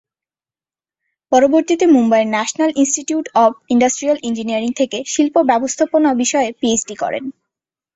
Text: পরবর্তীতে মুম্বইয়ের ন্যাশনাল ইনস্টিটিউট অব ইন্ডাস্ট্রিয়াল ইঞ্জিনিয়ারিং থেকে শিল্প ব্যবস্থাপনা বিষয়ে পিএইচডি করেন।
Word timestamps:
পরবর্তীতে 1.31 1.85
মুম্বইয়ের 1.87 2.31
ন্যাশনাল 2.31 2.71
ইনস্টিটিউট 2.75 3.25
অব 3.35 3.51
ইন্ডাস্ট্রিয়াল 3.69 4.17
ইঞ্জিনিয়ারিং 4.23 4.71
থেকে 4.79 4.97
শিল্প 5.07 5.35
ব্যবস্থাপনা 5.49 6.09
বিষয়ে 6.21 6.49
পিএইচডি 6.59 6.95
করেন। 6.95 7.23